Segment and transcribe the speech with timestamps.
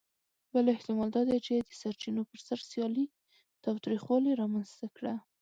[0.53, 3.05] بل احتمال دا دی، چې د سرچینو پر سر سیالي
[3.63, 5.13] تاوتریخوالي رامنځ ته کړه.